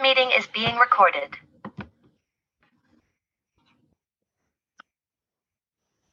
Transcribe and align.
meeting 0.00 0.30
is 0.36 0.46
being 0.48 0.76
recorded. 0.76 1.36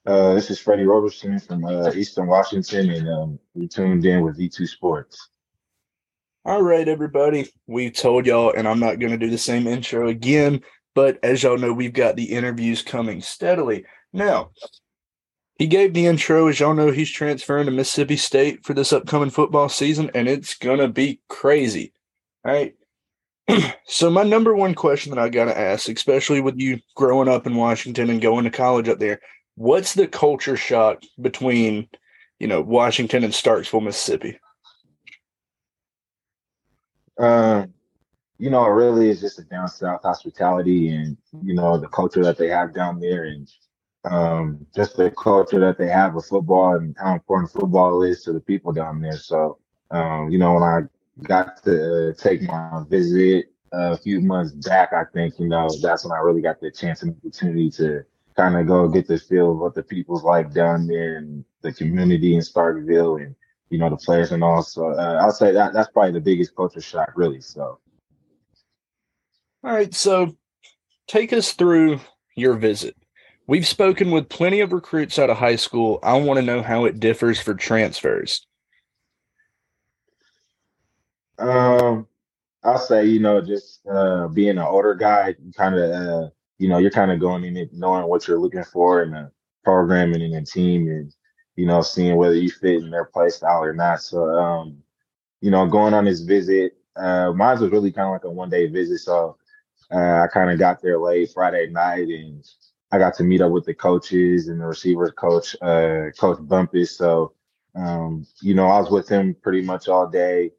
Uh, 0.06 0.34
this 0.34 0.52
is 0.52 0.60
Freddie 0.60 0.86
Roberson 0.86 1.40
from 1.40 1.64
uh, 1.64 1.92
Eastern 1.92 2.28
Washington, 2.28 2.90
and 2.90 3.10
um, 3.10 3.40
we 3.54 3.68
tuned 3.68 4.06
in 4.06 4.22
with 4.22 4.38
V2 4.38 4.68
Sports. 4.68 5.30
All 6.46 6.62
right, 6.62 6.88
everybody. 6.88 7.50
We 7.68 7.90
told 7.90 8.26
y'all, 8.26 8.52
and 8.52 8.68
I'm 8.68 8.80
not 8.80 9.00
going 9.00 9.14
to 9.14 9.18
do 9.18 9.30
the 9.30 9.38
same 9.38 9.66
intro 9.66 10.10
again, 10.10 10.62
but 10.94 11.18
as 11.24 11.42
y'all 11.42 11.58
know, 11.58 11.72
we've 11.72 11.94
got 11.94 12.18
the 12.18 12.26
interviews 12.26 12.82
coming 12.82 13.22
steadily. 13.22 13.86
Now, 14.12 14.52
he 15.58 15.68
gave 15.68 15.94
the 15.94 16.06
intro. 16.06 16.48
As 16.48 16.60
y'all 16.60 16.74
know, 16.74 16.92
he's 16.92 17.10
transferring 17.10 17.68
to 17.68 17.72
Mississippi 17.72 18.18
State 18.18 18.66
for 18.66 18.74
this 18.74 18.92
upcoming 18.92 19.30
football 19.30 19.70
season, 19.70 20.12
and 20.14 20.28
it's 20.28 20.56
going 20.56 20.80
to 20.80 20.90
be 20.90 21.22
crazy. 21.30 21.94
All 22.46 22.52
right. 22.52 22.76
so, 23.86 24.10
my 24.10 24.24
number 24.24 24.56
one 24.56 24.74
question 24.74 25.14
that 25.14 25.22
I 25.22 25.30
got 25.30 25.46
to 25.46 25.58
ask, 25.58 25.90
especially 25.90 26.42
with 26.42 26.60
you 26.60 26.80
growing 26.96 27.28
up 27.28 27.46
in 27.46 27.56
Washington 27.56 28.10
and 28.10 28.22
going 28.22 28.46
to 28.46 28.52
college 28.52 28.88
up 28.88 29.00
there, 29.00 29.20
what's 29.56 29.94
the 29.94 30.08
culture 30.08 30.56
shock 30.56 31.02
between, 31.22 31.90
you 32.40 32.48
know, 32.48 32.62
Washington 32.62 33.24
and 33.24 33.34
Starksville, 33.34 33.84
Mississippi? 33.84 34.40
Uh, 37.20 37.66
you 38.40 38.50
know, 38.50 38.66
it 38.66 38.70
really 38.70 39.10
is 39.10 39.22
just 39.22 39.40
a 39.40 39.44
down 39.44 39.68
south 39.68 40.02
hospitality 40.04 40.90
and, 40.90 41.18
you 41.44 41.54
know, 41.54 41.78
the 41.78 41.88
culture 41.88 42.24
that 42.24 42.38
they 42.38 42.48
have 42.48 42.74
down 42.74 43.00
there 43.00 43.26
and 43.26 43.50
um, 44.06 44.66
just 44.76 44.98
the 44.98 45.12
culture 45.12 45.60
that 45.60 45.78
they 45.78 45.88
have 45.88 46.14
with 46.14 46.26
football 46.26 46.76
and 46.76 46.96
how 47.00 47.14
important 47.14 47.52
football 47.52 48.04
is 48.04 48.24
to 48.24 48.34
the 48.34 48.40
people 48.40 48.72
down 48.72 49.00
there. 49.00 49.18
So, 49.18 49.60
um, 49.92 50.30
you 50.30 50.38
know, 50.38 50.56
when 50.56 50.64
I 50.64 50.82
got 51.22 51.64
to 51.64 52.10
uh, 52.10 52.14
take 52.14 52.42
my 52.44 52.84
visit 52.90 53.46
a 53.72 53.98
few 53.98 54.22
months 54.22 54.52
back, 54.52 54.94
I 54.94 55.04
think, 55.14 55.40
you 55.40 55.48
know, 55.48 55.70
that's 55.82 56.04
when 56.06 56.12
I 56.12 56.22
really 56.22 56.42
got 56.42 56.60
the 56.60 56.72
chance 56.72 57.02
and 57.02 57.16
opportunity 57.16 57.70
to 57.72 58.04
kind 58.36 58.56
of 58.56 58.68
go 58.68 58.88
get 58.88 59.08
the 59.08 59.18
feel 59.18 59.52
of 59.52 59.58
what 59.58 59.76
the 59.76 59.84
people's 59.84 60.24
like 60.24 60.54
down 60.54 60.88
there 60.88 61.18
and 61.18 61.44
the 61.62 61.74
community 61.74 62.36
in 62.36 62.42
Starkville 62.42 63.24
and, 63.24 63.36
you 63.70 63.80
know, 63.80 63.90
the 63.90 63.98
players 63.98 64.32
and 64.32 64.44
all. 64.44 64.62
So 64.62 64.92
uh, 64.92 65.20
I'll 65.22 65.32
say 65.32 65.52
that 65.52 65.74
that's 65.74 65.90
probably 65.90 66.12
the 66.12 66.22
biggest 66.22 66.56
culture 66.56 66.82
shock, 66.82 67.14
really. 67.16 67.42
So. 67.42 67.80
All 69.64 69.74
right. 69.74 69.94
So 69.94 70.36
take 71.08 71.34
us 71.34 71.54
through 71.54 72.00
your 72.36 72.56
visit. 72.56 72.96
We've 73.48 73.68
spoken 73.68 74.12
with 74.12 74.30
plenty 74.30 74.62
of 74.62 74.72
recruits 74.72 75.20
out 75.20 75.30
of 75.30 75.38
high 75.38 75.58
school. 75.58 76.00
I 76.04 76.14
want 76.14 76.40
to 76.40 76.46
know 76.46 76.62
how 76.62 76.86
it 76.86 77.00
differs 77.00 77.40
for 77.40 77.54
transfers. 77.54 78.46
Um, 81.40 82.08
I'll 82.64 82.78
say, 82.78 83.06
you 83.06 83.20
know, 83.20 83.42
just 83.42 83.82
uh, 83.88 84.28
being 84.30 84.52
an 84.52 84.60
older 84.60 84.96
guy, 84.96 85.36
kind 85.58 85.76
of, 85.76 85.92
uh, 85.92 86.30
you 86.60 86.70
know, 86.70 86.78
you're 86.78 86.92
kind 86.92 87.12
of 87.12 87.20
going 87.20 87.44
in 87.44 87.58
it 87.58 87.74
knowing 87.74 88.08
what 88.08 88.28
you're 88.28 88.40
looking 88.40 88.64
for 88.64 89.04
in 89.04 89.14
a 89.14 89.32
program 89.64 90.14
and 90.14 90.24
in 90.24 90.34
a 90.36 90.46
team 90.46 90.88
and, 90.88 91.14
you 91.56 91.66
know, 91.66 91.82
seeing 91.82 92.16
whether 92.16 92.36
you 92.36 92.50
fit 92.50 92.84
in 92.84 92.90
their 92.90 93.06
play 93.06 93.30
style 93.30 93.64
or 93.64 93.74
not. 93.74 94.02
So, 94.02 94.30
um, 94.30 94.78
you 95.42 95.52
know, 95.52 95.68
going 95.68 95.94
on 95.94 96.06
this 96.06 96.22
visit, 96.22 96.78
uh, 96.96 97.34
mine 97.34 97.60
was 97.60 97.70
really 97.70 97.92
kind 97.92 98.08
of 98.08 98.14
like 98.14 98.24
a 98.24 98.30
one 98.30 98.50
day 98.50 98.68
visit. 98.68 99.00
So 99.00 99.38
uh, 99.92 100.22
I 100.24 100.28
kind 100.34 100.52
of 100.52 100.60
got 100.60 100.82
there 100.82 101.00
late 101.00 101.32
Friday 101.34 101.68
night 101.70 102.08
and 102.08 102.46
I 102.92 102.98
got 103.00 103.16
to 103.16 103.24
meet 103.24 103.42
up 103.42 103.52
with 103.52 103.66
the 103.66 103.74
coaches 103.74 104.48
and 104.48 104.62
the 104.62 104.66
receivers 104.66 105.12
coach, 105.18 105.56
uh, 105.62 106.12
Coach 106.18 106.38
Bumpus. 106.42 106.96
So, 106.96 107.34
um, 107.76 108.26
you 108.42 108.54
know, 108.54 108.68
I 108.68 108.80
was 108.80 108.92
with 108.92 109.10
him 109.10 109.36
pretty 109.42 109.64
much 109.64 109.88
all 109.88 110.08
day. 110.08 110.52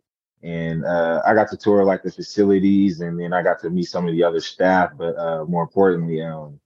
And 0.45 0.85
uh, 0.85 1.23
I 1.27 1.33
got 1.33 1.49
to 1.51 1.57
tour 1.57 1.85
like 1.85 2.03
the 2.03 2.13
facilities 2.13 3.01
and 3.01 3.19
then 3.19 3.33
I 3.33 3.43
got 3.43 3.61
to 3.61 3.71
meet 3.71 3.85
some 3.85 4.07
of 4.07 4.13
the 4.13 4.23
other 4.23 4.41
staff. 4.41 4.91
But 4.97 5.17
uh, 5.17 5.45
more 5.47 5.63
importantly, 5.63 6.23
um, 6.23 6.61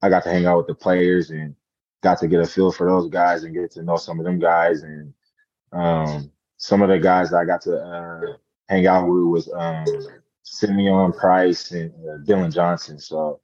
I 0.00 0.08
got 0.08 0.24
to 0.24 0.30
hang 0.30 0.46
out 0.46 0.56
with 0.56 0.66
the 0.66 0.74
players 0.74 1.30
and 1.30 1.54
got 2.02 2.18
to 2.20 2.28
get 2.28 2.40
a 2.40 2.46
feel 2.46 2.72
for 2.72 2.86
those 2.86 3.10
guys 3.10 3.44
and 3.44 3.54
get 3.54 3.70
to 3.72 3.82
know 3.82 3.96
some 3.96 4.18
of 4.18 4.24
them 4.24 4.38
guys. 4.38 4.82
And 4.82 5.12
um, 5.72 6.32
some 6.56 6.80
of 6.80 6.88
the 6.88 6.98
guys 6.98 7.30
that 7.30 7.36
I 7.36 7.44
got 7.44 7.60
to 7.62 7.78
uh, 7.78 8.36
hang 8.68 8.86
out 8.86 9.06
with 9.06 9.24
was 9.24 9.52
um, 9.52 9.84
Simeon 10.42 11.12
Price 11.12 11.70
and 11.72 11.92
uh, 12.08 12.24
Dylan 12.24 12.52
Johnson. 12.52 12.98
So, 12.98 13.40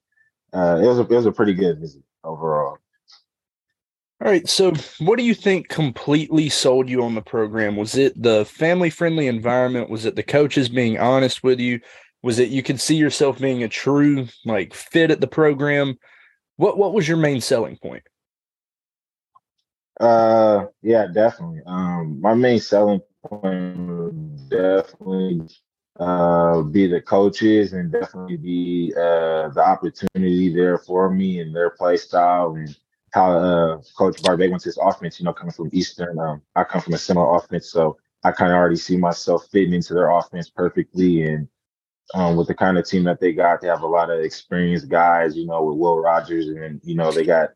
uh, 0.54 0.80
it 0.82 0.86
was 0.86 0.98
a, 0.98 1.02
it 1.02 1.10
was 1.10 1.26
a 1.26 1.32
pretty 1.32 1.52
good 1.52 1.80
visit 1.80 2.02
overall. 2.22 2.78
All 4.24 4.30
right. 4.30 4.48
So, 4.48 4.72
what 5.00 5.18
do 5.18 5.22
you 5.22 5.34
think 5.34 5.68
completely 5.68 6.48
sold 6.48 6.88
you 6.88 7.04
on 7.04 7.14
the 7.14 7.20
program? 7.20 7.76
Was 7.76 7.94
it 7.94 8.20
the 8.20 8.46
family 8.46 8.88
friendly 8.88 9.26
environment? 9.26 9.90
Was 9.90 10.06
it 10.06 10.16
the 10.16 10.22
coaches 10.22 10.70
being 10.70 10.98
honest 10.98 11.42
with 11.42 11.60
you? 11.60 11.80
Was 12.22 12.38
it 12.38 12.48
you 12.48 12.62
could 12.62 12.80
see 12.80 12.96
yourself 12.96 13.38
being 13.38 13.62
a 13.62 13.68
true 13.68 14.26
like 14.46 14.72
fit 14.72 15.10
at 15.10 15.20
the 15.20 15.26
program? 15.26 15.98
What 16.56 16.78
What 16.78 16.94
was 16.94 17.06
your 17.06 17.18
main 17.18 17.42
selling 17.42 17.76
point? 17.76 18.02
Uh, 20.00 20.66
yeah, 20.80 21.06
definitely. 21.12 21.60
Um, 21.66 22.18
my 22.22 22.32
main 22.32 22.60
selling 22.60 23.02
point 23.26 24.48
definitely 24.48 25.42
uh, 26.00 26.62
be 26.62 26.86
the 26.86 27.02
coaches 27.02 27.74
and 27.74 27.92
definitely 27.92 28.38
be 28.38 28.94
uh, 28.96 29.50
the 29.50 29.62
opportunity 29.62 30.52
there 30.54 30.78
for 30.78 31.10
me 31.10 31.40
and 31.40 31.54
their 31.54 31.68
play 31.68 31.98
style 31.98 32.54
and 32.54 32.74
how 33.14 33.38
uh, 33.38 33.78
Coach 33.96 34.20
Barbay 34.24 34.48
wants 34.48 34.64
his 34.64 34.76
offense. 34.76 35.20
You 35.20 35.24
know, 35.24 35.32
coming 35.32 35.52
from 35.52 35.70
Eastern, 35.72 36.18
um, 36.18 36.42
I 36.56 36.64
come 36.64 36.80
from 36.80 36.94
a 36.94 36.98
similar 36.98 37.36
offense, 37.36 37.70
so 37.70 37.96
I 38.24 38.32
kind 38.32 38.50
of 38.50 38.56
already 38.56 38.74
see 38.74 38.96
myself 38.96 39.46
fitting 39.52 39.72
into 39.72 39.94
their 39.94 40.10
offense 40.10 40.50
perfectly. 40.50 41.22
And 41.22 41.46
um, 42.14 42.34
with 42.34 42.48
the 42.48 42.54
kind 42.54 42.76
of 42.76 42.84
team 42.84 43.04
that 43.04 43.20
they 43.20 43.32
got, 43.32 43.60
they 43.60 43.68
have 43.68 43.82
a 43.82 43.86
lot 43.86 44.10
of 44.10 44.18
experienced 44.18 44.88
guys. 44.88 45.36
You 45.36 45.46
know, 45.46 45.62
with 45.62 45.78
Will 45.78 46.00
Rogers, 46.00 46.48
and 46.48 46.80
you 46.82 46.96
know 46.96 47.12
they 47.12 47.24
got 47.24 47.50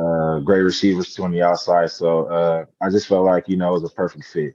uh, 0.00 0.40
great 0.40 0.62
receivers 0.62 1.14
too 1.14 1.22
on 1.22 1.30
the 1.30 1.42
outside. 1.42 1.92
So 1.92 2.24
uh, 2.26 2.64
I 2.82 2.90
just 2.90 3.06
felt 3.06 3.24
like 3.24 3.48
you 3.48 3.56
know 3.56 3.70
it 3.76 3.80
was 3.80 3.90
a 3.90 3.94
perfect 3.94 4.24
fit. 4.24 4.54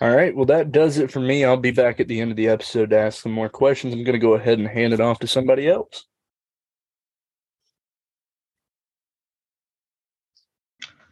All 0.00 0.14
right. 0.14 0.36
Well, 0.36 0.44
that 0.46 0.70
does 0.70 0.98
it 0.98 1.10
for 1.10 1.20
me. 1.20 1.44
I'll 1.44 1.56
be 1.56 1.72
back 1.72 1.98
at 1.98 2.06
the 2.06 2.20
end 2.20 2.30
of 2.30 2.36
the 2.36 2.48
episode 2.48 2.90
to 2.90 2.98
ask 2.98 3.22
some 3.22 3.32
more 3.32 3.48
questions. 3.48 3.92
I'm 3.92 4.04
going 4.04 4.12
to 4.12 4.20
go 4.20 4.34
ahead 4.34 4.60
and 4.60 4.68
hand 4.68 4.92
it 4.92 5.00
off 5.00 5.18
to 5.20 5.26
somebody 5.26 5.68
else. 5.68 6.06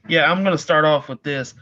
Yeah, 0.08 0.30
I'm 0.30 0.42
going 0.42 0.56
to 0.56 0.62
start 0.62 0.84
off 0.84 1.08
with 1.08 1.22
this. 1.22 1.54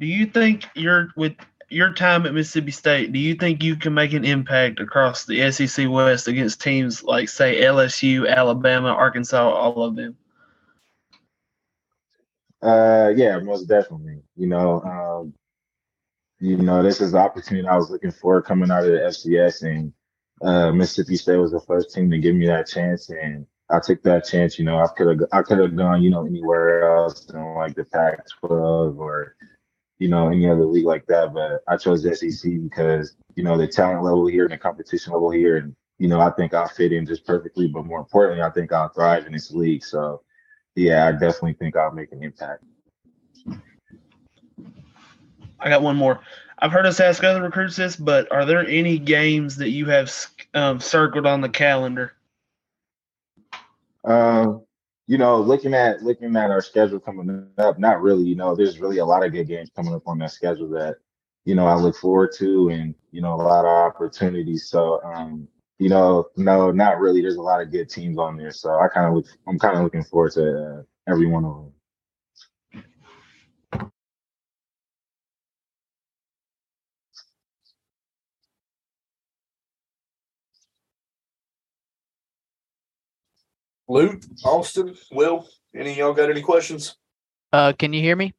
Do 0.00 0.06
you 0.06 0.26
think 0.26 0.66
you're 0.74 1.08
with 1.16 1.34
your 1.68 1.92
time 1.92 2.26
at 2.26 2.34
Mississippi 2.34 2.70
State? 2.70 3.12
Do 3.12 3.18
you 3.18 3.34
think 3.34 3.62
you 3.62 3.76
can 3.76 3.94
make 3.94 4.12
an 4.12 4.24
impact 4.24 4.80
across 4.80 5.24
the 5.24 5.50
SEC 5.50 5.88
West 5.88 6.28
against 6.28 6.60
teams 6.60 7.02
like, 7.02 7.28
say, 7.28 7.62
LSU, 7.62 8.28
Alabama, 8.28 8.88
Arkansas, 8.88 9.48
all 9.48 9.82
of 9.82 9.96
them? 9.96 10.16
Uh, 12.62 13.12
yeah, 13.14 13.38
most 13.38 13.68
definitely. 13.68 14.22
You 14.36 14.48
know, 14.48 14.80
um, 14.82 15.34
you 16.40 16.56
know, 16.56 16.82
this 16.82 17.00
is 17.00 17.12
the 17.12 17.18
opportunity 17.18 17.66
I 17.66 17.76
was 17.76 17.90
looking 17.90 18.10
for 18.10 18.42
coming 18.42 18.70
out 18.70 18.84
of 18.84 18.92
the 18.92 18.98
FCS, 18.98 19.62
and 19.62 19.92
uh, 20.42 20.72
Mississippi 20.72 21.16
State 21.16 21.36
was 21.36 21.52
the 21.52 21.60
first 21.60 21.94
team 21.94 22.10
to 22.10 22.18
give 22.18 22.34
me 22.34 22.46
that 22.46 22.66
chance, 22.66 23.08
and 23.10 23.46
I 23.70 23.80
took 23.80 24.02
that 24.02 24.24
chance. 24.26 24.58
You 24.58 24.64
know, 24.64 24.78
I 24.78 24.86
could 24.96 25.08
have 25.08 25.28
I 25.32 25.42
could 25.42 25.58
have 25.58 25.76
gone, 25.76 26.02
you 26.02 26.10
know, 26.10 26.26
anywhere 26.26 26.96
else 26.96 27.28
in 27.30 27.54
like 27.54 27.74
the 27.74 27.84
Pac-12 27.84 28.98
or 28.98 29.36
you 29.98 30.08
know 30.08 30.28
any 30.28 30.48
other 30.48 30.64
league 30.64 30.84
like 30.84 31.06
that, 31.06 31.32
but 31.32 31.62
I 31.68 31.76
chose 31.76 32.02
the 32.02 32.14
SEC 32.14 32.62
because 32.62 33.16
you 33.34 33.42
know 33.42 33.56
the 33.56 33.66
talent 33.66 34.04
level 34.04 34.26
here 34.26 34.44
and 34.44 34.52
the 34.52 34.58
competition 34.58 35.12
level 35.12 35.30
here, 35.30 35.56
and 35.56 35.74
you 35.98 36.08
know 36.08 36.20
I 36.20 36.30
think 36.30 36.54
I'll 36.54 36.68
fit 36.68 36.92
in 36.92 37.06
just 37.06 37.26
perfectly. 37.26 37.66
But 37.68 37.86
more 37.86 38.00
importantly, 38.00 38.42
I 38.42 38.50
think 38.50 38.72
I'll 38.72 38.90
thrive 38.90 39.26
in 39.26 39.32
this 39.32 39.50
league. 39.50 39.84
So, 39.84 40.22
yeah, 40.74 41.06
I 41.06 41.12
definitely 41.12 41.54
think 41.54 41.76
I'll 41.76 41.92
make 41.92 42.12
an 42.12 42.22
impact. 42.22 42.62
I 45.58 45.70
got 45.70 45.82
one 45.82 45.96
more. 45.96 46.20
I've 46.58 46.72
heard 46.72 46.86
us 46.86 47.00
ask 47.00 47.24
other 47.24 47.42
recruits 47.42 47.76
this, 47.76 47.96
but 47.96 48.30
are 48.30 48.44
there 48.44 48.66
any 48.66 48.98
games 48.98 49.56
that 49.56 49.70
you 49.70 49.86
have 49.86 50.14
um, 50.54 50.80
circled 50.80 51.26
on 51.26 51.40
the 51.40 51.48
calendar? 51.48 52.12
Um, 54.06 54.64
you 55.08 55.18
know, 55.18 55.38
looking 55.40 55.74
at 55.74 56.02
looking 56.02 56.34
at 56.36 56.50
our 56.50 56.60
schedule 56.60 56.98
coming 57.00 57.48
up, 57.58 57.78
not 57.78 58.02
really. 58.02 58.24
You 58.24 58.36
know, 58.36 58.56
there's 58.56 58.80
really 58.80 58.98
a 58.98 59.04
lot 59.04 59.24
of 59.24 59.32
good 59.32 59.46
games 59.46 59.70
coming 59.74 59.94
up 59.94 60.06
on 60.06 60.18
that 60.18 60.32
schedule 60.32 60.68
that 60.70 60.96
you 61.44 61.54
know 61.54 61.66
I 61.66 61.74
look 61.76 61.96
forward 61.96 62.32
to, 62.38 62.70
and 62.70 62.94
you 63.12 63.20
know, 63.22 63.34
a 63.34 63.36
lot 63.36 63.64
of 63.64 63.70
opportunities. 63.70 64.68
So, 64.68 65.02
um, 65.04 65.48
you 65.78 65.88
know, 65.88 66.26
no, 66.36 66.70
not 66.72 66.98
really. 67.00 67.22
There's 67.22 67.36
a 67.36 67.42
lot 67.42 67.60
of 67.62 67.70
good 67.70 67.88
teams 67.88 68.18
on 68.18 68.36
there, 68.36 68.50
so 68.52 68.78
I 68.78 68.88
kind 68.88 69.06
of 69.06 69.14
look. 69.14 69.26
I'm 69.46 69.58
kind 69.58 69.76
of 69.76 69.84
looking 69.84 70.04
forward 70.04 70.32
to 70.32 70.78
uh, 70.78 70.82
every 71.10 71.26
one 71.26 71.44
of 71.44 71.54
them. 71.54 71.72
Luke, 83.88 84.22
Austin, 84.44 84.96
Will, 85.12 85.46
any 85.74 85.92
of 85.92 85.96
y'all 85.96 86.12
got 86.12 86.30
any 86.30 86.42
questions? 86.42 86.96
Uh, 87.52 87.72
can 87.78 87.92
you 87.92 88.00
hear 88.00 88.16
me? 88.16 88.34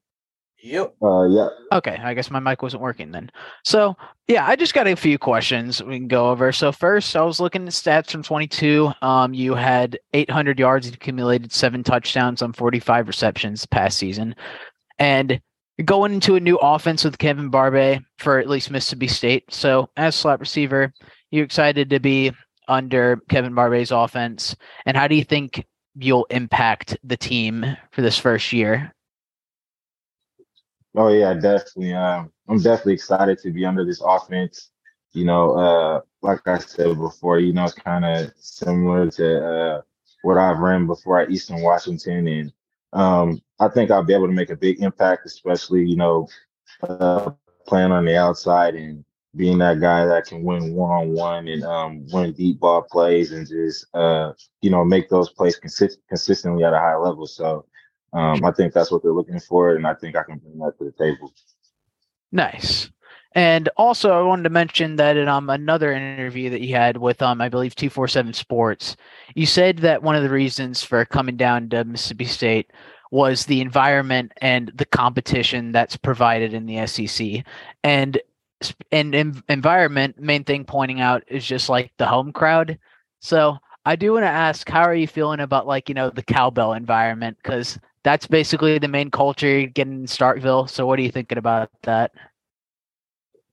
Yep. 0.61 0.95
Uh, 1.01 1.23
yeah. 1.25 1.47
Okay, 1.71 1.97
I 2.03 2.13
guess 2.13 2.31
my 2.31 2.39
mic 2.39 2.61
wasn't 2.61 2.81
working 2.81 3.11
then. 3.11 3.29
So, 3.63 3.95
yeah, 4.27 4.45
I 4.45 4.55
just 4.55 4.73
got 4.73 4.88
a 4.88 4.95
few 4.95 5.17
questions 5.17 5.81
we 5.83 5.97
can 5.97 6.07
go 6.07 6.29
over. 6.29 6.51
So, 6.51 6.71
first, 6.71 7.15
I 7.15 7.21
was 7.21 7.39
looking 7.39 7.65
at 7.67 7.73
stats 7.73 8.09
from 8.11 8.23
22. 8.23 8.91
Um, 9.01 9.33
you 9.33 9.53
had 9.53 9.99
800 10.13 10.59
yards, 10.59 10.88
accumulated 10.88 11.51
seven 11.51 11.83
touchdowns 11.83 12.41
on 12.41 12.53
45 12.53 13.07
receptions 13.07 13.65
past 13.65 13.97
season, 13.97 14.35
and 14.97 15.39
going 15.85 16.13
into 16.13 16.35
a 16.35 16.39
new 16.39 16.57
offense 16.57 17.03
with 17.03 17.19
Kevin 17.19 17.49
Barbay 17.49 17.99
for 18.17 18.39
at 18.39 18.49
least 18.49 18.71
Mississippi 18.71 19.07
State. 19.07 19.45
So, 19.53 19.89
as 19.95 20.15
slot 20.15 20.39
receiver, 20.39 20.91
you 21.29 21.44
excited 21.44 21.91
to 21.91 21.99
be 21.99 22.31
under 22.68 23.18
Kevin 23.30 23.54
Barbay's 23.54 23.92
offense, 23.92 24.56
and 24.86 24.98
how 24.98 25.08
do 25.08 25.16
you 25.16 25.24
think 25.24 25.66
you'll 25.96 26.25
impact 26.30 26.98
the 27.04 27.18
team 27.18 27.66
for 27.92 28.02
this 28.02 28.18
first 28.18 28.54
year? 28.54 28.94
Oh 30.96 31.10
yeah, 31.10 31.34
definitely. 31.34 31.94
Um, 31.94 32.31
I'm 32.48 32.62
definitely 32.62 32.94
excited 32.94 33.38
to 33.40 33.52
be 33.52 33.66
under 33.66 33.86
this 33.86 34.02
offense. 34.04 34.72
You 35.14 35.25
know, 35.25 35.52
uh, 35.52 36.02
like 36.22 36.48
I 36.48 36.58
said 36.60 36.98
before, 36.98 37.40
you 37.40 37.54
know, 37.54 37.68
kind 37.69 38.06
of 38.06 38.31
similar 38.38 39.10
to 39.12 39.46
uh, 39.46 39.81
what 40.24 40.38
I've 40.38 40.60
run 40.60 40.88
before 40.88 41.19
at 41.19 41.31
Eastern 41.31 41.62
Washington, 41.62 42.28
and 42.28 42.54
um, 42.94 43.42
I 43.60 43.68
think 43.68 43.92
I'll 43.92 44.04
be 44.04 44.14
able 44.14 44.28
to 44.28 44.34
make 44.34 44.50
a 44.50 44.56
big 44.56 44.81
impact, 44.81 45.25
especially 45.25 45.86
you 45.86 45.96
know, 45.96 46.28
uh, 46.81 47.31
playing 47.68 47.92
on 47.92 48.06
the 48.06 48.18
outside 48.18 48.75
and 48.75 49.04
being 49.38 49.60
that 49.60 49.80
guy 49.80 50.06
that 50.06 50.25
can 50.25 50.44
win 50.44 50.74
one 50.74 50.92
on 50.92 51.13
one 51.13 51.48
and 51.48 51.63
um, 51.63 52.06
win 52.12 52.34
deep 52.34 52.60
ball 52.60 52.81
plays 52.81 53.31
and 53.31 53.48
just 53.48 53.86
uh, 53.94 54.34
you 54.62 54.69
know 54.69 54.84
make 54.84 55.10
those 55.10 55.30
plays 55.30 55.56
consist- 55.57 56.00
consistently 56.10 56.63
at 56.63 56.74
a 56.74 56.80
high 56.80 56.95
level. 56.95 57.28
So 57.28 57.66
um, 58.13 58.44
I 58.44 58.51
think 58.51 58.74
that's 58.74 58.92
what 58.92 59.04
they're 59.04 59.12
looking 59.12 59.39
for, 59.39 59.75
and 59.75 59.86
I 59.86 59.94
think 59.94 60.16
I 60.16 60.24
can 60.24 60.39
bring 60.39 60.57
that 60.60 60.78
to 60.80 60.86
the 60.86 60.92
table. 60.92 61.34
Nice. 62.31 62.89
And 63.34 63.69
also, 63.78 64.12
I 64.18 64.22
wanted 64.24 64.44
to 64.44 64.50
mention 64.50 64.95
that 64.95 65.16
in 65.16 65.28
um, 65.28 65.50
another 65.50 65.92
interview 65.92 66.50
that 66.50 66.62
you 66.62 66.74
had 66.75 66.98
with, 66.98 67.22
um, 67.22 67.40
I 67.40 67.50
believe, 67.50 67.75
247 67.75 68.33
Sports, 68.33 68.98
you 69.36 69.45
said 69.45 69.78
that 69.80 70.01
one 70.01 70.16
of 70.16 70.24
the 70.24 70.30
reasons 70.30 70.81
for 70.81 71.06
coming 71.06 71.38
down 71.38 71.69
to 71.69 71.83
Mississippi 71.83 72.25
State 72.25 72.72
was 73.12 73.45
the 73.45 73.62
environment 73.62 74.31
and 74.38 74.72
the 74.75 74.86
competition 74.86 75.72
that's 75.72 75.95
provided 75.95 76.54
in 76.54 76.66
the 76.66 76.86
SEC. 76.88 77.44
And 77.83 78.19
and 78.92 79.42
environment, 79.50 80.19
main 80.19 80.44
thing 80.44 80.65
pointing 80.65 81.01
out 81.01 81.24
is 81.27 81.45
just 81.45 81.69
like 81.69 81.92
the 81.98 82.06
home 82.06 82.31
crowd. 82.31 82.77
So 83.21 83.57
I 83.86 83.95
do 83.95 84.13
want 84.13 84.24
to 84.24 84.30
ask, 84.30 84.68
how 84.69 84.81
are 84.81 84.95
you 84.95 85.07
feeling 85.07 85.39
about 85.39 85.68
like 85.68 85.89
you 85.89 85.95
know 85.95 86.09
the 86.09 86.24
cowbell 86.24 86.74
environment? 86.74 87.38
Because 87.42 87.80
that's 88.04 88.27
basically 88.27 88.80
the 88.80 88.88
main 88.88 89.12
culture 89.12 89.59
you 89.59 89.68
getting 89.68 90.01
in 90.01 90.06
Starkville. 90.06 90.69
So 90.69 90.86
what 90.86 91.00
are 91.00 91.01
you 91.01 91.12
thinking 91.12 91.38
about 91.38 91.69
that? 91.83 92.12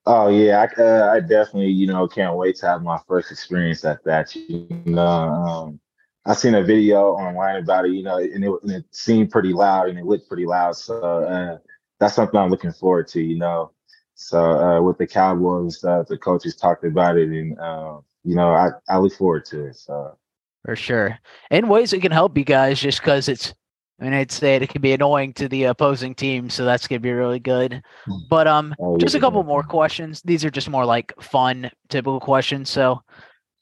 Oh 0.06 0.29
yeah, 0.29 0.67
I 0.79 0.83
uh, 0.83 1.12
I 1.15 1.21
definitely 1.21 1.71
you 1.71 1.87
know 1.87 2.06
can't 2.06 2.37
wait 2.37 2.56
to 2.56 2.67
have 2.67 2.83
my 2.83 2.99
first 3.09 3.31
experience 3.31 3.85
at 3.85 4.05
that. 4.05 4.35
You 4.35 4.69
know, 4.85 5.01
um, 5.01 5.81
I 6.27 6.35
seen 6.35 6.55
a 6.55 6.62
video 6.62 7.12
online 7.12 7.56
about 7.56 7.87
it. 7.87 7.93
You 7.93 8.03
know, 8.03 8.19
and 8.19 8.45
it, 8.45 8.51
and 8.62 8.73
it 8.73 8.85
seemed 8.91 9.31
pretty 9.31 9.53
loud 9.53 9.89
and 9.89 9.99
it 9.99 10.05
looked 10.05 10.29
pretty 10.29 10.47
loud. 10.47 10.77
So 10.77 11.01
uh, 11.01 11.59
that's 12.01 12.15
something 12.15 12.39
I'm 12.39 12.51
looking 12.51 12.73
forward 12.73 13.09
to. 13.09 13.23
You 13.23 13.39
know, 13.39 13.71
so 14.15 14.39
uh, 14.39 14.81
with 14.81 14.99
the 14.99 15.07
cowbell 15.07 15.71
stuff, 15.71 16.07
the 16.09 16.19
coaches 16.19 16.55
talked 16.55 16.85
about 16.85 17.19
it, 17.19 17.29
and 17.29 17.59
uh, 17.59 17.99
you 18.25 18.35
know, 18.35 18.51
I 18.51 18.71
I 18.89 18.99
look 18.99 19.15
forward 19.15 19.45
to 19.47 19.67
it. 19.67 19.77
So 19.77 20.17
for 20.65 20.77
sure, 20.77 21.19
in 21.51 21.69
ways 21.69 21.93
it 21.93 22.03
can 22.03 22.13
help 22.13 22.39
you 22.39 22.45
guys, 22.45 22.81
just 22.81 23.01
because 23.01 23.29
it's 23.29 23.55
I 24.01 24.05
mean, 24.05 24.13
I'd 24.13 24.33
say 24.33 24.57
it 24.57 24.69
can 24.69 24.83
be 24.83 24.93
annoying 24.93 25.33
to 25.35 25.49
the 25.49 25.65
opposing 25.65 26.15
team, 26.15 26.51
so 26.51 26.65
that's 26.65 26.89
gonna 26.89 27.01
be 27.01 27.13
really 27.13 27.39
good. 27.39 27.83
Hmm. 28.07 28.13
But 28.29 28.47
um, 28.47 28.75
oh, 28.81 28.97
just 28.99 29.15
a 29.15 29.21
couple 29.21 29.43
more 29.45 29.63
questions. 29.63 30.21
These 30.23 30.45
are 30.45 30.51
just 30.51 30.69
more 30.69 30.85
like 30.85 31.13
fun, 31.21 31.71
typical 31.89 32.21
questions. 32.21 32.71
So, 32.71 33.03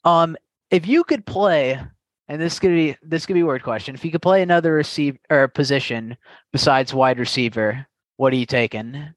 um, 0.05 0.35
if 0.71 0.87
you 0.87 1.03
could 1.03 1.25
play, 1.25 1.79
and 2.27 2.41
this 2.41 2.57
could 2.59 2.71
be 2.71 2.95
this 3.03 3.25
could 3.25 3.35
be 3.35 3.41
a 3.41 3.45
word 3.45 3.63
question. 3.63 3.93
If 3.93 4.03
you 4.03 4.11
could 4.11 4.23
play 4.23 4.41
another 4.41 4.73
receive 4.73 5.17
or 5.29 5.47
position 5.47 6.17
besides 6.51 6.93
wide 6.93 7.19
receiver, 7.19 7.85
what 8.17 8.33
are 8.33 8.37
you 8.37 8.47
taking? 8.47 9.13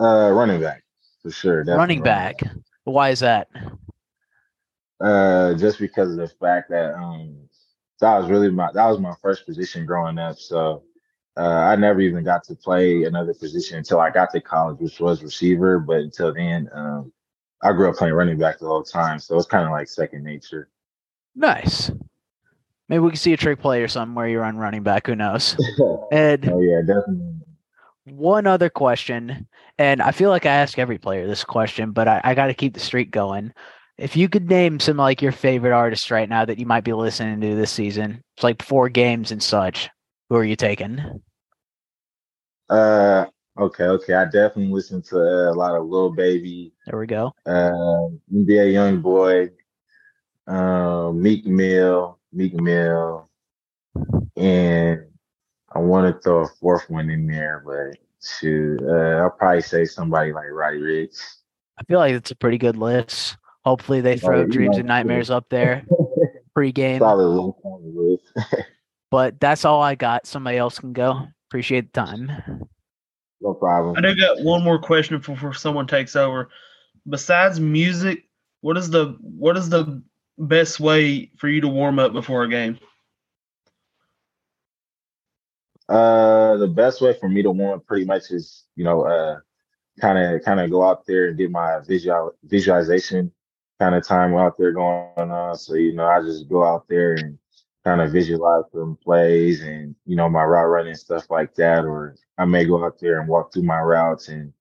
Uh, 0.00 0.30
running 0.32 0.60
back 0.60 0.82
for 1.22 1.30
sure. 1.30 1.64
Running 1.64 2.02
back. 2.02 2.40
Why 2.84 3.10
is 3.10 3.20
that? 3.20 3.48
Uh, 5.00 5.54
just 5.54 5.78
because 5.78 6.10
of 6.12 6.16
the 6.16 6.28
fact 6.28 6.70
that 6.70 6.94
um 6.94 7.48
that 8.00 8.18
was 8.18 8.30
really 8.30 8.50
my 8.50 8.70
that 8.72 8.86
was 8.86 8.98
my 8.98 9.14
first 9.22 9.46
position 9.46 9.86
growing 9.86 10.18
up. 10.18 10.38
So 10.38 10.82
uh, 11.36 11.40
I 11.40 11.76
never 11.76 12.00
even 12.00 12.24
got 12.24 12.44
to 12.44 12.54
play 12.54 13.04
another 13.04 13.32
position 13.32 13.78
until 13.78 14.00
I 14.00 14.10
got 14.10 14.30
to 14.32 14.40
college, 14.40 14.78
which 14.80 15.00
was 15.00 15.22
receiver. 15.22 15.78
But 15.78 16.00
until 16.00 16.34
then, 16.34 16.68
um, 16.74 17.12
I 17.62 17.72
grew 17.72 17.88
up 17.88 17.96
playing 17.96 18.14
running 18.14 18.38
back 18.38 18.58
the 18.58 18.66
whole 18.66 18.82
time, 18.82 19.18
so 19.18 19.36
it's 19.36 19.46
kind 19.46 19.64
of 19.64 19.70
like 19.70 19.88
second 19.88 20.24
nature. 20.24 20.68
Nice. 21.34 21.90
Maybe 22.88 22.98
we 22.98 23.10
can 23.10 23.16
see 23.16 23.32
a 23.32 23.36
trick 23.36 23.60
play 23.60 23.82
or 23.82 23.88
something 23.88 24.14
where 24.14 24.28
you 24.28 24.40
run 24.40 24.58
running 24.58 24.82
back. 24.82 25.06
Who 25.06 25.16
knows? 25.16 25.56
Ed. 26.10 26.48
oh 26.52 26.60
yeah, 26.60 26.80
definitely. 26.80 27.32
One 28.04 28.46
other 28.46 28.68
question, 28.68 29.46
and 29.78 30.02
I 30.02 30.10
feel 30.10 30.30
like 30.30 30.46
I 30.46 30.50
ask 30.50 30.78
every 30.78 30.98
player 30.98 31.26
this 31.26 31.44
question, 31.44 31.92
but 31.92 32.08
I, 32.08 32.20
I 32.24 32.34
got 32.34 32.48
to 32.48 32.54
keep 32.54 32.74
the 32.74 32.80
streak 32.80 33.10
going 33.10 33.52
if 33.98 34.16
you 34.16 34.28
could 34.28 34.48
name 34.48 34.80
some 34.80 34.96
like 34.96 35.22
your 35.22 35.32
favorite 35.32 35.72
artists 35.72 36.10
right 36.10 36.28
now 36.28 36.44
that 36.44 36.58
you 36.58 36.66
might 36.66 36.84
be 36.84 36.92
listening 36.92 37.40
to 37.40 37.54
this 37.54 37.70
season, 37.70 38.22
it's 38.36 38.42
like 38.42 38.62
four 38.62 38.88
games 38.88 39.30
and 39.30 39.42
such. 39.42 39.90
Who 40.28 40.36
are 40.36 40.44
you 40.44 40.56
taking? 40.56 41.20
Uh, 42.68 43.26
okay, 43.58 43.84
okay. 43.84 44.14
I 44.14 44.24
definitely 44.24 44.72
listen 44.72 45.02
to 45.02 45.16
uh, 45.18 45.52
a 45.52 45.54
lot 45.54 45.76
of 45.76 45.86
Lil 45.86 46.10
Baby. 46.10 46.72
There 46.86 46.98
we 46.98 47.06
go. 47.06 47.32
Uh, 47.46 48.08
NBA 48.34 48.72
Young 48.72 49.00
Boy, 49.00 49.50
um, 50.46 51.22
Meek 51.22 51.44
Mill, 51.46 52.18
Meek 52.32 52.54
Mill, 52.54 53.28
and 54.36 54.81
I 55.74 55.78
want 55.78 56.14
to 56.14 56.22
throw 56.22 56.44
a 56.44 56.48
fourth 56.60 56.88
one 56.90 57.10
in 57.10 57.26
there, 57.26 57.62
but 57.64 57.98
shoot, 58.22 58.80
uh, 58.82 59.22
I'll 59.22 59.30
probably 59.30 59.62
say 59.62 59.84
somebody 59.84 60.32
like 60.32 60.46
Roddy 60.50 60.78
Ricch. 60.78 61.20
I 61.78 61.84
feel 61.84 61.98
like 61.98 62.14
it's 62.14 62.30
a 62.30 62.36
pretty 62.36 62.58
good 62.58 62.76
list. 62.76 63.36
Hopefully 63.64 64.00
they 64.00 64.18
throw 64.18 64.44
dreams 64.44 64.76
and 64.76 64.88
nightmares 64.88 65.30
up 65.30 65.48
there 65.48 65.84
pre-game. 66.54 67.00
but 69.10 69.40
that's 69.40 69.64
all 69.64 69.80
I 69.80 69.94
got. 69.94 70.26
Somebody 70.26 70.58
else 70.58 70.78
can 70.78 70.92
go. 70.92 71.26
Appreciate 71.48 71.92
the 71.92 72.00
time. 72.00 72.66
No 73.40 73.54
problem. 73.54 73.96
I 73.96 74.00
do 74.00 74.14
got 74.14 74.42
one 74.42 74.62
more 74.62 74.78
question 74.78 75.18
before 75.18 75.54
someone 75.54 75.86
takes 75.86 76.16
over. 76.16 76.50
Besides 77.08 77.58
music, 77.58 78.28
what 78.60 78.76
is 78.76 78.90
the 78.90 79.16
what 79.20 79.56
is 79.56 79.68
the 79.68 80.02
best 80.38 80.80
way 80.80 81.30
for 81.36 81.48
you 81.48 81.60
to 81.60 81.68
warm 81.68 81.98
up 81.98 82.12
before 82.12 82.44
a 82.44 82.48
game? 82.48 82.78
Uh, 85.92 86.56
the 86.56 86.68
best 86.68 87.00
way 87.00 87.14
for 87.20 87.28
me 87.28 87.42
to 87.42 87.50
warm 87.50 87.78
up 87.78 87.86
pretty 87.86 88.04
much 88.04 88.30
is 88.30 88.64
you 88.76 88.84
know 88.84 89.04
kind 90.00 90.18
of 90.18 90.42
kind 90.42 90.60
of 90.60 90.70
go 90.70 90.82
out 90.82 91.06
there 91.06 91.28
and 91.28 91.38
get 91.38 91.50
my 91.50 91.78
visual 91.86 92.32
visualization 92.44 93.30
kind 93.82 93.94
of 93.96 94.06
time 94.06 94.34
out 94.36 94.56
there 94.58 94.72
going 94.72 95.30
on. 95.30 95.56
So, 95.56 95.74
you 95.74 95.92
know, 95.92 96.06
I 96.06 96.20
just 96.22 96.48
go 96.48 96.64
out 96.64 96.86
there 96.88 97.14
and 97.14 97.36
kind 97.84 98.00
of 98.00 98.12
visualize 98.12 98.64
some 98.72 98.96
plays 99.02 99.62
and, 99.62 99.96
you 100.06 100.14
know, 100.14 100.28
my 100.28 100.44
route 100.44 100.68
running 100.68 100.94
stuff 100.94 101.28
like 101.30 101.54
that. 101.56 101.84
Or 101.84 102.14
I 102.38 102.44
may 102.44 102.64
go 102.64 102.84
out 102.84 103.00
there 103.00 103.18
and 103.18 103.28
walk 103.28 103.52
through 103.52 103.64
my 103.64 103.80
routes 103.80 104.28
and 104.28 104.52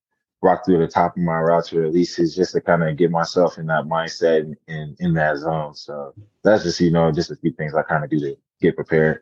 walk 0.42 0.66
through 0.66 0.80
the 0.80 0.88
top 0.88 1.16
of 1.16 1.22
my 1.22 1.40
routes 1.40 1.72
or 1.72 1.82
releases 1.82 2.36
just 2.36 2.54
to 2.54 2.62
kind 2.62 2.84
of 2.84 2.98
get 2.98 3.12
myself 3.12 3.60
in 3.60 3.68
that 3.68 3.86
mindset 3.86 4.40
and, 4.40 4.58
and 4.68 4.98
in 5.00 5.14
that 5.14 5.38
zone. 5.38 5.76
So 5.76 6.16
that's 6.44 6.64
just, 6.64 6.80
you 6.80 6.90
know, 6.90 7.12
just 7.12 7.30
a 7.30 7.36
few 7.36 7.52
things 7.52 7.76
I 7.76 7.84
kind 7.84 8.04
of 8.04 8.10
do 8.10 8.20
to 8.22 8.36
get 8.60 8.76
prepared. 8.76 9.22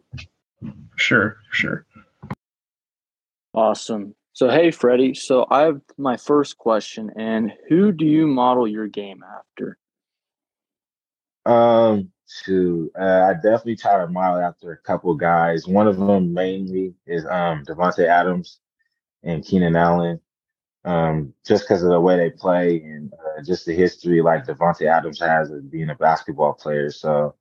Sure, 0.95 1.37
sure. 1.51 1.85
Awesome. 3.53 4.15
So, 4.33 4.49
hey, 4.49 4.71
Freddie. 4.71 5.13
So, 5.13 5.45
I 5.49 5.61
have 5.61 5.81
my 5.97 6.17
first 6.17 6.57
question, 6.57 7.11
and 7.17 7.51
who 7.67 7.91
do 7.91 8.05
you 8.05 8.27
model 8.27 8.67
your 8.67 8.87
game 8.87 9.23
after? 9.23 9.77
Um, 11.45 12.11
to 12.45 12.91
uh, 12.99 13.29
I 13.29 13.33
definitely 13.33 13.75
try 13.75 13.97
to 13.97 14.07
model 14.07 14.39
after 14.39 14.71
a 14.71 14.77
couple 14.77 15.13
guys. 15.15 15.67
One 15.67 15.87
of 15.87 15.97
them 15.97 16.33
mainly 16.33 16.93
is 17.05 17.25
um 17.25 17.65
Davante 17.65 18.05
Adams 18.07 18.59
and 19.23 19.43
Keenan 19.43 19.75
Allen. 19.75 20.19
Um, 20.85 21.33
just 21.45 21.65
because 21.65 21.83
of 21.83 21.89
the 21.89 21.99
way 21.99 22.15
they 22.15 22.29
play 22.29 22.81
and 22.81 23.11
uh, 23.13 23.43
just 23.43 23.65
the 23.65 23.73
history 23.73 24.21
like 24.21 24.45
Davante 24.45 24.87
Adams 24.87 25.19
has 25.19 25.51
of 25.51 25.69
being 25.69 25.89
a 25.89 25.95
basketball 25.95 26.53
player. 26.53 26.89
So 26.89 27.35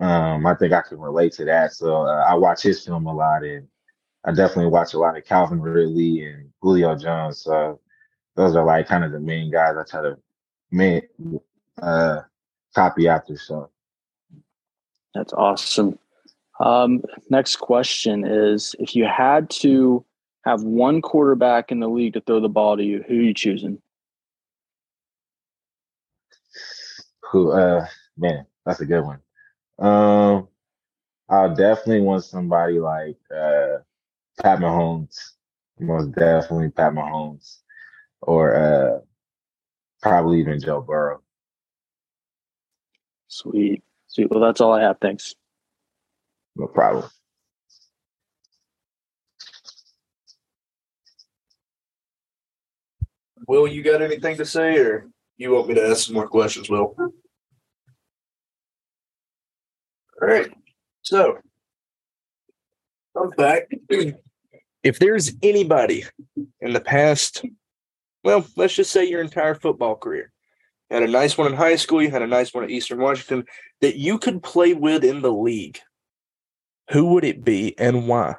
um, 0.00 0.46
I 0.46 0.54
think 0.54 0.72
I 0.72 0.82
can 0.82 0.98
relate 0.98 1.32
to 1.34 1.44
that. 1.44 1.72
So 1.72 2.02
uh, 2.02 2.24
I 2.28 2.34
watch 2.34 2.62
his 2.62 2.84
film 2.84 3.06
a 3.06 3.14
lot, 3.14 3.44
and 3.44 3.66
I 4.24 4.32
definitely 4.32 4.70
watch 4.70 4.94
a 4.94 4.98
lot 4.98 5.16
of 5.16 5.24
Calvin 5.24 5.60
Ridley 5.60 6.24
and 6.24 6.50
Julio 6.60 6.96
Jones. 6.96 7.42
So 7.42 7.80
those 8.36 8.56
are 8.56 8.64
like 8.64 8.88
kind 8.88 9.04
of 9.04 9.12
the 9.12 9.20
main 9.20 9.50
guys 9.50 9.76
I 9.78 9.84
try 9.88 10.02
to 10.02 10.18
main 10.70 11.02
uh 11.80 12.22
copy 12.74 13.08
after. 13.08 13.36
So 13.36 13.70
that's 15.14 15.32
awesome. 15.32 15.98
Um, 16.60 17.02
next 17.30 17.56
question 17.56 18.24
is 18.24 18.74
if 18.78 18.94
you 18.96 19.06
had 19.06 19.50
to 19.50 20.04
have 20.44 20.62
one 20.62 21.00
quarterback 21.02 21.70
in 21.70 21.80
the 21.80 21.88
league 21.88 22.14
to 22.14 22.20
throw 22.20 22.40
the 22.40 22.48
ball 22.48 22.76
to 22.76 22.82
you, 22.82 23.04
who 23.06 23.14
are 23.14 23.22
you 23.22 23.34
choosing? 23.34 23.80
Who? 27.30 27.52
Uh, 27.52 27.86
man, 28.16 28.46
that's 28.64 28.80
a 28.80 28.86
good 28.86 29.02
one. 29.02 29.20
Um, 29.78 30.48
I'll 31.28 31.54
definitely 31.54 32.00
want 32.00 32.24
somebody 32.24 32.78
like 32.78 33.16
uh 33.34 33.78
Pat 34.42 34.58
Mahomes. 34.58 35.16
Most 35.78 36.12
definitely 36.12 36.70
Pat 36.70 36.92
Mahomes, 36.92 37.58
or 38.20 38.54
uh, 38.54 39.00
probably 40.02 40.40
even 40.40 40.60
Joe 40.60 40.80
Burrow. 40.80 41.20
Sweet, 43.26 43.82
sweet. 44.06 44.30
Well, 44.30 44.40
that's 44.40 44.60
all 44.60 44.72
I 44.72 44.82
have. 44.82 44.98
Thanks. 45.00 45.34
No 46.54 46.68
problem. 46.68 47.10
Will, 53.48 53.66
you 53.66 53.82
got 53.82 54.00
anything 54.00 54.36
to 54.36 54.46
say, 54.46 54.78
or 54.78 55.08
you 55.36 55.50
want 55.50 55.68
me 55.68 55.74
to 55.74 55.86
ask 55.86 56.06
some 56.06 56.14
more 56.14 56.28
questions, 56.28 56.70
Will? 56.70 56.94
All 60.24 60.30
right. 60.30 60.50
So, 61.02 61.36
I'm 63.14 63.30
back. 63.30 63.68
If 64.82 64.98
there's 64.98 65.32
anybody 65.42 66.04
in 66.60 66.74
the 66.74 66.80
past, 66.80 67.42
well, 68.22 68.46
let's 68.54 68.74
just 68.74 68.90
say 68.90 69.06
your 69.06 69.22
entire 69.22 69.54
football 69.54 69.96
career, 69.96 70.30
you 70.90 70.96
had 70.96 71.02
a 71.02 71.10
nice 71.10 71.38
one 71.38 71.46
in 71.46 71.54
high 71.56 71.76
school, 71.76 72.02
you 72.02 72.10
had 72.10 72.20
a 72.20 72.26
nice 72.26 72.52
one 72.52 72.64
at 72.64 72.70
Eastern 72.70 72.98
Washington, 72.98 73.46
that 73.80 73.96
you 73.96 74.18
could 74.18 74.42
play 74.42 74.74
with 74.74 75.02
in 75.02 75.22
the 75.22 75.32
league, 75.32 75.78
who 76.90 77.14
would 77.14 77.24
it 77.24 77.42
be 77.42 77.78
and 77.78 78.06
why? 78.08 78.34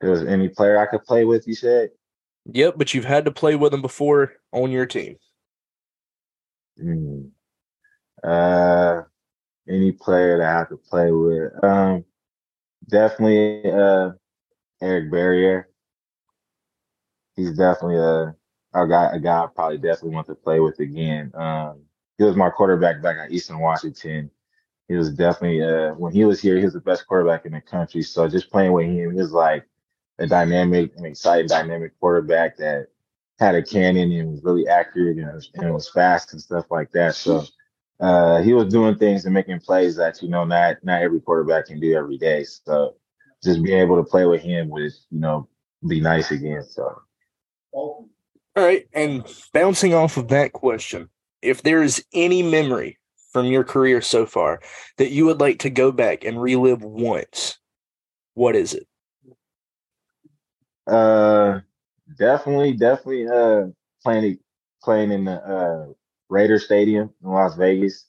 There's 0.00 0.22
any 0.22 0.48
player 0.48 0.78
I 0.78 0.86
could 0.86 1.02
play 1.02 1.24
with, 1.24 1.48
you 1.48 1.56
said? 1.56 1.90
Yep, 2.52 2.74
but 2.76 2.94
you've 2.94 3.04
had 3.04 3.24
to 3.24 3.32
play 3.32 3.56
with 3.56 3.72
them 3.72 3.82
before 3.82 4.34
on 4.52 4.70
your 4.70 4.86
team. 4.86 5.16
Uh, 8.22 9.02
any 9.68 9.92
player 9.92 10.38
that 10.38 10.56
I 10.56 10.68
to 10.68 10.76
play 10.76 11.10
with. 11.10 11.52
Um, 11.62 12.04
definitely 12.88 13.70
uh, 13.70 14.12
Eric 14.80 15.10
Barriere. 15.10 15.64
He's 17.36 17.56
definitely 17.56 17.98
a 17.98 18.34
a 18.74 18.88
guy 18.88 19.10
a 19.12 19.18
guy 19.18 19.44
I 19.44 19.46
probably 19.46 19.78
definitely 19.78 20.10
want 20.10 20.26
to 20.28 20.34
play 20.34 20.60
with 20.60 20.78
again. 20.80 21.32
Um, 21.34 21.82
he 22.16 22.24
was 22.24 22.36
my 22.36 22.50
quarterback 22.50 23.02
back 23.02 23.16
at 23.16 23.30
Eastern 23.30 23.60
Washington. 23.60 24.30
He 24.88 24.94
was 24.94 25.10
definitely 25.10 25.62
uh, 25.62 25.94
when 25.94 26.12
he 26.12 26.24
was 26.24 26.40
here, 26.40 26.56
he 26.56 26.64
was 26.64 26.74
the 26.74 26.80
best 26.80 27.06
quarterback 27.06 27.46
in 27.46 27.52
the 27.52 27.60
country. 27.60 28.02
So 28.02 28.28
just 28.28 28.50
playing 28.50 28.72
with 28.72 28.86
him, 28.86 29.12
he 29.12 29.18
was 29.18 29.32
like 29.32 29.66
a 30.18 30.26
dynamic 30.26 30.92
and 30.96 31.06
exciting 31.06 31.46
dynamic 31.46 31.98
quarterback 32.00 32.56
that 32.56 32.88
had 33.38 33.54
a 33.54 33.62
cannon 33.62 34.10
and 34.10 34.32
was 34.32 34.42
really 34.42 34.66
accurate 34.66 35.18
and 35.18 35.48
and 35.54 35.72
was 35.72 35.88
fast 35.88 36.32
and 36.32 36.42
stuff 36.42 36.66
like 36.70 36.90
that. 36.92 37.14
So 37.14 37.44
uh, 38.00 38.42
he 38.42 38.52
was 38.52 38.72
doing 38.72 38.96
things 38.96 39.24
and 39.24 39.34
making 39.34 39.60
plays 39.60 39.96
that 39.96 40.22
you 40.22 40.28
know 40.28 40.44
not 40.44 40.76
not 40.82 41.02
every 41.02 41.20
quarterback 41.20 41.66
can 41.66 41.80
do 41.80 41.94
every 41.94 42.18
day. 42.18 42.44
So 42.44 42.96
just 43.42 43.62
being 43.62 43.80
able 43.80 43.96
to 43.96 44.08
play 44.08 44.26
with 44.26 44.42
him 44.42 44.68
would 44.70 44.92
you 45.10 45.20
know 45.20 45.48
be 45.88 46.00
nice 46.00 46.30
again. 46.30 46.62
So 46.64 47.02
All 48.56 48.64
right, 48.64 48.86
and 48.92 49.24
bouncing 49.52 49.94
off 49.94 50.16
of 50.16 50.28
that 50.28 50.52
question, 50.52 51.08
if 51.42 51.62
there 51.62 51.82
is 51.82 52.04
any 52.12 52.42
memory 52.42 52.98
from 53.32 53.46
your 53.46 53.64
career 53.64 54.00
so 54.00 54.26
far 54.26 54.60
that 54.96 55.10
you 55.10 55.26
would 55.26 55.40
like 55.40 55.60
to 55.60 55.70
go 55.70 55.92
back 55.92 56.24
and 56.24 56.40
relive 56.40 56.82
once, 56.82 57.58
what 58.34 58.56
is 58.56 58.74
it? 58.74 58.86
uh, 60.86 61.60
definitely, 62.18 62.72
definitely 62.74 63.28
uh 63.28 63.66
playing 64.02 64.38
playing 64.82 65.12
in 65.12 65.24
the 65.24 65.32
uh 65.32 65.86
Raider 66.28 66.58
Stadium 66.58 67.10
in 67.22 67.30
Las 67.30 67.56
Vegas. 67.56 68.06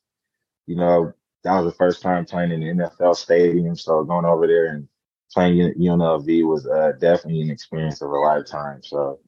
You 0.67 0.75
know 0.75 1.13
that 1.43 1.59
was 1.59 1.71
the 1.71 1.77
first 1.77 2.01
time 2.01 2.25
playing 2.25 2.51
in 2.51 2.59
the 2.59 2.83
NFL 2.83 3.15
stadium, 3.15 3.75
so 3.75 4.03
going 4.03 4.25
over 4.25 4.47
there 4.47 4.67
and 4.67 4.87
playing 5.31 5.73
UNLV 5.75 6.47
was 6.47 6.67
uh, 6.67 6.93
definitely 6.99 7.41
an 7.41 7.49
experience 7.49 8.01
of 8.01 8.11
a 8.11 8.17
lifetime. 8.17 8.81
So 8.83 9.19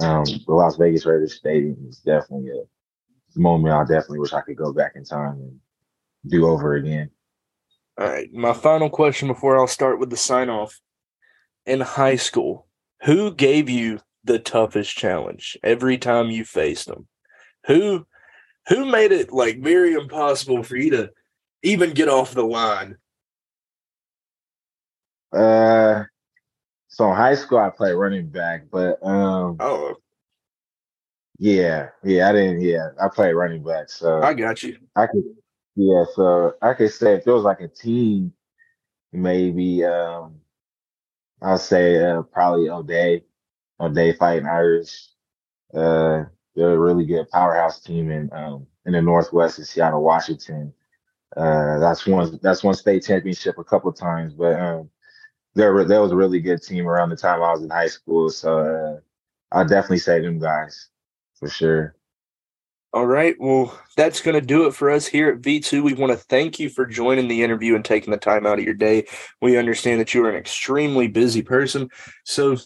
um, 0.00 0.24
the 0.24 0.52
Las 0.52 0.76
Vegas 0.76 1.06
Raiders 1.06 1.34
Stadium 1.34 1.76
is 1.88 1.98
definitely 1.98 2.50
a 2.50 3.38
moment 3.38 3.74
I 3.74 3.82
definitely 3.82 4.20
wish 4.20 4.32
I 4.32 4.40
could 4.40 4.56
go 4.56 4.72
back 4.72 4.92
in 4.96 5.04
time 5.04 5.34
and 5.34 5.60
do 6.26 6.46
over 6.46 6.74
again. 6.74 7.10
All 7.98 8.08
right, 8.08 8.32
my 8.32 8.52
final 8.52 8.90
question 8.90 9.28
before 9.28 9.58
I'll 9.58 9.66
start 9.68 10.00
with 10.00 10.10
the 10.10 10.16
sign 10.16 10.50
off. 10.50 10.80
In 11.64 11.80
high 11.80 12.16
school, 12.16 12.66
who 13.04 13.32
gave 13.32 13.70
you 13.70 14.00
the 14.22 14.38
toughest 14.38 14.94
challenge 14.96 15.56
every 15.62 15.96
time 15.96 16.30
you 16.30 16.44
faced 16.44 16.86
them? 16.86 17.06
Who 17.66 18.06
who 18.68 18.84
made 18.86 19.12
it 19.12 19.32
like 19.32 19.60
very 19.60 19.94
impossible 19.94 20.62
for 20.62 20.76
you 20.76 20.90
to 20.90 21.10
even 21.62 21.92
get 21.92 22.08
off 22.08 22.34
the 22.34 22.44
line? 22.44 22.96
Uh, 25.32 26.04
so 26.88 27.10
in 27.10 27.16
high 27.16 27.34
school 27.34 27.58
I 27.58 27.70
played 27.70 27.94
running 27.94 28.28
back, 28.28 28.64
but 28.70 29.04
um, 29.04 29.56
Oh, 29.60 29.96
yeah, 31.38 31.88
yeah, 32.04 32.28
I 32.28 32.32
didn't. 32.32 32.60
Yeah, 32.60 32.90
I 33.02 33.08
played 33.08 33.32
running 33.32 33.64
back, 33.64 33.88
so 33.88 34.22
I 34.22 34.34
got 34.34 34.62
you. 34.62 34.78
I 34.94 35.06
could, 35.08 35.24
yeah, 35.74 36.04
so 36.14 36.54
I 36.62 36.74
could 36.74 36.92
say 36.92 37.14
if 37.14 37.26
it 37.26 37.32
was 37.32 37.42
like 37.42 37.60
a 37.60 37.68
team, 37.68 38.32
maybe 39.12 39.84
um 39.84 40.36
I'll 41.42 41.58
say 41.58 42.02
uh, 42.02 42.22
probably 42.22 42.70
O'Dea, 42.70 43.22
O'Dea 43.78 44.14
Fighting 44.14 44.46
Irish. 44.46 45.08
Uh, 45.74 46.24
they're 46.54 46.74
a 46.74 46.78
really 46.78 47.04
good 47.04 47.28
powerhouse 47.30 47.80
team 47.80 48.10
in 48.10 48.30
um 48.32 48.66
in 48.86 48.92
the 48.92 49.02
Northwest 49.02 49.58
in 49.58 49.64
Seattle, 49.64 50.02
Washington. 50.02 50.72
Uh, 51.36 51.78
that's 51.78 52.06
one 52.06 52.38
that's 52.42 52.62
one 52.62 52.74
state 52.74 53.04
championship 53.04 53.58
a 53.58 53.64
couple 53.64 53.92
times, 53.92 54.34
but 54.34 54.58
um, 54.58 54.88
there 55.54 55.84
there 55.84 56.00
was 56.00 56.12
a 56.12 56.16
really 56.16 56.40
good 56.40 56.62
team 56.62 56.86
around 56.86 57.10
the 57.10 57.16
time 57.16 57.42
I 57.42 57.52
was 57.52 57.62
in 57.62 57.70
high 57.70 57.88
school. 57.88 58.30
So 58.30 58.58
uh, 58.58 59.00
I'll 59.56 59.66
definitely 59.66 59.98
say 59.98 60.20
them 60.20 60.38
guys 60.38 60.88
for 61.34 61.48
sure. 61.48 61.96
All 62.92 63.06
right. 63.06 63.34
Well, 63.40 63.76
that's 63.96 64.20
going 64.20 64.38
to 64.38 64.46
do 64.46 64.66
it 64.66 64.74
for 64.74 64.88
us 64.88 65.04
here 65.04 65.30
at 65.30 65.40
V2. 65.40 65.82
We 65.82 65.94
want 65.94 66.12
to 66.12 66.16
thank 66.16 66.60
you 66.60 66.68
for 66.68 66.86
joining 66.86 67.26
the 67.26 67.42
interview 67.42 67.74
and 67.74 67.84
taking 67.84 68.12
the 68.12 68.16
time 68.16 68.46
out 68.46 68.60
of 68.60 68.64
your 68.64 68.74
day. 68.74 69.08
We 69.42 69.58
understand 69.58 70.00
that 70.00 70.14
you 70.14 70.24
are 70.24 70.30
an 70.30 70.36
extremely 70.36 71.08
busy 71.08 71.42
person. 71.42 71.88
So 72.22 72.56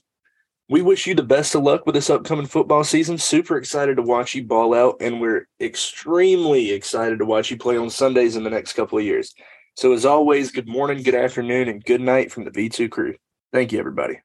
we 0.69 0.83
wish 0.83 1.07
you 1.07 1.15
the 1.15 1.23
best 1.23 1.55
of 1.55 1.63
luck 1.63 1.87
with 1.87 1.95
this 1.95 2.11
upcoming 2.11 2.47
football 2.47 2.85
season. 2.85 3.17
Super 3.17 3.57
excited 3.57 3.97
to 3.97 4.03
watch 4.03 4.35
you 4.35 4.45
ball 4.45 4.75
out, 4.75 4.97
and 5.01 5.21
we're 5.21 5.49
extremely 5.61 6.73
excited 6.73 7.19
to 7.19 7.25
watch 7.25 7.51
you 7.51 7.57
play 7.57 7.77
on 7.77 7.89
Sundays 7.89 8.37
in 8.37 8.45
the 8.45 8.51
next 8.51 8.75
couple 8.75 8.99
of 8.99 9.05
years. 9.05 9.35
So, 9.77 9.93
as 9.93 10.05
always, 10.05 10.51
good 10.51 10.69
morning, 10.69 11.03
good 11.03 11.15
afternoon, 11.15 11.69
and 11.69 11.85
good 11.85 12.01
night 12.01 12.33
from 12.33 12.45
the 12.45 12.51
V2 12.51 12.91
crew. 12.91 13.15
Thank 13.53 13.73
you, 13.73 13.79
everybody. 13.79 14.17